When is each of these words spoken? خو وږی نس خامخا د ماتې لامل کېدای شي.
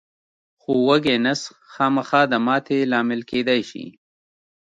خو 0.61 0.71
وږی 0.87 1.17
نس 1.25 1.41
خامخا 1.73 2.21
د 2.31 2.33
ماتې 2.45 2.79
لامل 2.91 3.21
کېدای 3.31 3.61
شي. 3.69 3.85